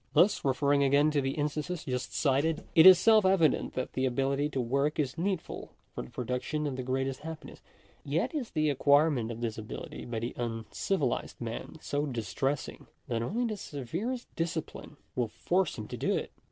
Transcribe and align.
Thus, 0.13 0.43
referring 0.43 0.81
again 0.83 1.11
to 1.11 1.21
the 1.21 1.33
instances 1.33 1.83
just 1.83 2.11
cited, 2.11 2.63
it 2.73 2.87
is 2.87 2.97
self 2.97 3.23
evident 3.23 3.75
that 3.75 3.93
the 3.93 4.07
ability 4.07 4.49
to 4.49 4.59
work 4.59 4.97
is 4.97 5.15
needful 5.15 5.73
for 5.93 6.01
the 6.01 6.09
production 6.09 6.65
of 6.65 6.75
the 6.75 6.81
greatest 6.81 7.19
happiness; 7.19 7.61
yet 8.03 8.33
is 8.33 8.49
the 8.49 8.71
acquirement 8.71 9.29
of 9.29 9.41
this 9.41 9.59
ability 9.59 10.05
by 10.05 10.17
the 10.17 10.33
un 10.37 10.65
civilized 10.71 11.39
man 11.39 11.75
so 11.81 12.07
distressing, 12.07 12.87
that 13.09 13.21
only 13.21 13.45
the 13.45 13.57
severest 13.57 14.27
discipline 14.35 14.97
will 15.15 15.27
force 15.27 15.77
him 15.77 15.87
to 15.89 16.15
it. 16.15 16.31